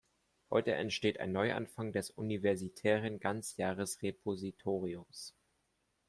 Heute 0.49 0.73
entsteht 0.73 1.19
ein 1.19 1.31
Neuanfang 1.31 1.91
des 1.91 2.09
universitären 2.09 3.19
Ganzjahresrepositoriums. 3.19 5.35